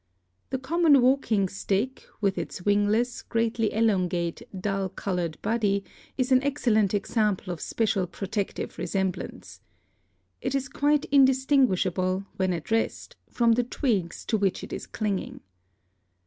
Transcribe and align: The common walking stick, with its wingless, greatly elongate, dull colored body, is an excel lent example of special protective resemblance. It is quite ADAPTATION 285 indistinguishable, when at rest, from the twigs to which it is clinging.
The 0.49 0.57
common 0.57 0.99
walking 0.99 1.47
stick, 1.47 2.07
with 2.21 2.35
its 2.39 2.65
wingless, 2.65 3.21
greatly 3.21 3.71
elongate, 3.71 4.41
dull 4.59 4.89
colored 4.89 5.39
body, 5.43 5.83
is 6.17 6.31
an 6.31 6.41
excel 6.41 6.73
lent 6.73 6.95
example 6.95 7.53
of 7.53 7.61
special 7.61 8.07
protective 8.07 8.79
resemblance. 8.79 9.61
It 10.41 10.55
is 10.55 10.69
quite 10.69 11.05
ADAPTATION 11.05 11.25
285 11.27 11.29
indistinguishable, 11.93 12.25
when 12.37 12.51
at 12.51 12.71
rest, 12.71 13.15
from 13.29 13.51
the 13.51 13.63
twigs 13.63 14.25
to 14.25 14.37
which 14.39 14.63
it 14.63 14.73
is 14.73 14.87
clinging. 14.87 15.41